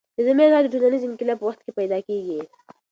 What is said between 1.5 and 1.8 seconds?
کې